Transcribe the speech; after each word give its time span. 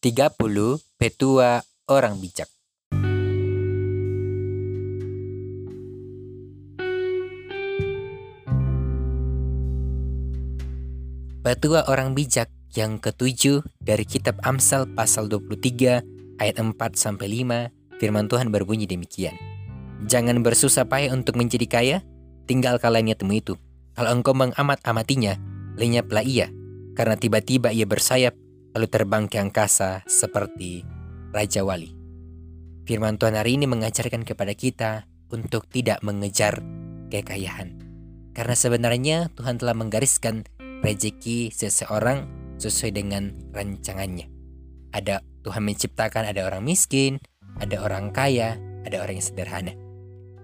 30 0.00 0.80
petua 0.96 1.60
orang 1.84 2.16
bijak. 2.16 2.48
Petua 11.44 11.84
orang 11.84 12.16
bijak 12.16 12.48
yang 12.72 12.96
ketujuh 12.96 13.60
dari 13.76 14.08
kitab 14.08 14.40
Amsal 14.40 14.88
pasal 14.88 15.28
23 15.28 16.00
ayat 16.40 16.56
4 16.56 16.72
sampai 16.96 17.44
5 17.44 18.00
firman 18.00 18.24
Tuhan 18.24 18.48
berbunyi 18.48 18.88
demikian. 18.88 19.36
Jangan 20.08 20.40
bersusah 20.40 20.88
payah 20.88 21.12
untuk 21.12 21.36
menjadi 21.36 21.68
kaya, 21.68 21.96
tinggalkanlah 22.48 23.04
niatmu 23.04 23.36
itu. 23.36 23.52
Kalau 23.92 24.16
engkau 24.16 24.32
mengamat-amatinya, 24.32 25.36
lenyaplah 25.76 26.24
ia, 26.24 26.48
karena 26.96 27.20
tiba-tiba 27.20 27.68
ia 27.68 27.84
bersayap 27.84 28.32
lalu 28.74 28.86
terbang 28.86 29.26
ke 29.26 29.42
angkasa 29.42 30.06
seperti 30.06 30.86
Raja 31.34 31.66
Wali. 31.66 31.90
Firman 32.86 33.18
Tuhan 33.18 33.38
hari 33.38 33.58
ini 33.58 33.70
mengajarkan 33.70 34.26
kepada 34.26 34.54
kita 34.54 35.06
untuk 35.30 35.66
tidak 35.70 36.02
mengejar 36.02 36.58
kekayaan. 37.10 37.78
Karena 38.34 38.54
sebenarnya 38.54 39.30
Tuhan 39.34 39.58
telah 39.58 39.74
menggariskan 39.74 40.46
rezeki 40.82 41.50
seseorang 41.54 42.26
sesuai 42.58 42.92
dengan 42.94 43.34
rancangannya. 43.54 44.26
Ada 44.90 45.22
Tuhan 45.46 45.62
menciptakan 45.66 46.30
ada 46.30 46.46
orang 46.46 46.66
miskin, 46.66 47.18
ada 47.58 47.78
orang 47.82 48.10
kaya, 48.10 48.58
ada 48.86 49.02
orang 49.02 49.18
yang 49.18 49.26
sederhana. 49.26 49.72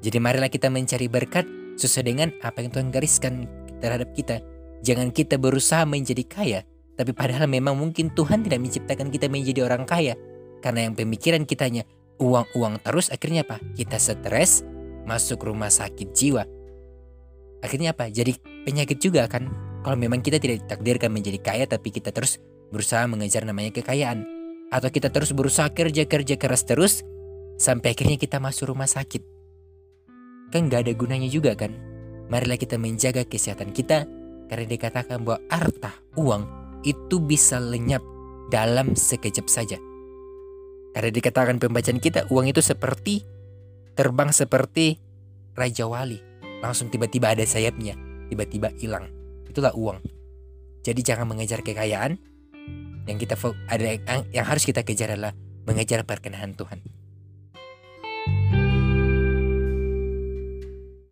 Jadi 0.02 0.18
marilah 0.22 0.50
kita 0.52 0.70
mencari 0.70 1.10
berkat 1.10 1.46
sesuai 1.78 2.04
dengan 2.04 2.28
apa 2.42 2.62
yang 2.62 2.70
Tuhan 2.70 2.88
gariskan 2.94 3.34
terhadap 3.80 4.12
kita. 4.14 4.42
Jangan 4.84 5.10
kita 5.10 5.40
berusaha 5.40 5.82
menjadi 5.88 6.22
kaya, 6.26 6.60
tapi 6.96 7.12
padahal 7.12 7.44
memang 7.44 7.76
mungkin 7.76 8.08
Tuhan 8.16 8.40
tidak 8.40 8.64
menciptakan 8.64 9.12
kita 9.12 9.28
menjadi 9.28 9.68
orang 9.68 9.84
kaya. 9.84 10.16
Karena 10.64 10.88
yang 10.88 10.96
pemikiran 10.96 11.44
kitanya 11.44 11.84
uang-uang 12.16 12.80
terus 12.80 13.12
akhirnya 13.12 13.44
apa? 13.44 13.60
Kita 13.76 14.00
stres, 14.00 14.64
masuk 15.04 15.44
rumah 15.44 15.68
sakit 15.68 16.08
jiwa. 16.16 16.42
Akhirnya 17.60 17.92
apa? 17.92 18.08
Jadi 18.08 18.40
penyakit 18.64 18.96
juga 18.96 19.28
kan? 19.28 19.52
Kalau 19.84 19.94
memang 20.00 20.24
kita 20.24 20.40
tidak 20.40 20.64
ditakdirkan 20.64 21.12
menjadi 21.12 21.38
kaya 21.38 21.64
tapi 21.68 21.92
kita 21.92 22.10
terus 22.10 22.40
berusaha 22.72 23.04
mengejar 23.04 23.44
namanya 23.44 23.76
kekayaan. 23.76 24.24
Atau 24.72 24.88
kita 24.90 25.12
terus 25.12 25.30
berusaha 25.36 25.68
kerja-kerja 25.70 26.40
keras 26.40 26.64
terus 26.64 27.04
sampai 27.60 27.92
akhirnya 27.92 28.16
kita 28.16 28.40
masuk 28.40 28.72
rumah 28.72 28.88
sakit. 28.88 29.22
Kan 30.50 30.72
gak 30.72 30.88
ada 30.88 30.92
gunanya 30.96 31.28
juga 31.28 31.52
kan? 31.54 31.76
Marilah 32.26 32.58
kita 32.58 32.80
menjaga 32.80 33.22
kesehatan 33.22 33.70
kita 33.70 34.08
karena 34.50 34.66
dikatakan 34.66 35.22
bahwa 35.22 35.38
harta, 35.46 35.94
uang 36.18 36.65
itu 36.86 37.18
bisa 37.18 37.58
lenyap 37.58 38.00
dalam 38.48 38.94
sekejap 38.94 39.50
saja. 39.50 39.78
Karena 40.94 41.10
dikatakan 41.12 41.58
pembacaan 41.58 41.98
kita, 42.00 42.30
uang 42.30 42.48
itu 42.48 42.62
seperti 42.62 43.26
terbang 43.98 44.30
seperti 44.30 44.96
Raja 45.52 45.84
Wali. 45.84 46.16
Langsung 46.62 46.88
tiba-tiba 46.88 47.36
ada 47.36 47.44
sayapnya, 47.44 47.98
tiba-tiba 48.32 48.72
hilang. 48.80 49.12
Itulah 49.44 49.74
uang. 49.76 50.00
Jadi 50.86 51.00
jangan 51.02 51.28
mengejar 51.28 51.60
kekayaan. 51.60 52.16
Yang 53.06 53.18
kita 53.28 53.34
ada 53.68 53.86
yang 54.30 54.46
harus 54.46 54.64
kita 54.64 54.82
kejar 54.86 55.14
adalah 55.14 55.34
mengejar 55.66 56.06
perkenahan 56.06 56.54
Tuhan. 56.54 56.80